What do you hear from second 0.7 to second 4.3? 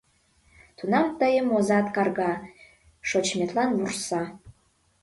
Тунам тыйым озат карга, шочметлан вурса...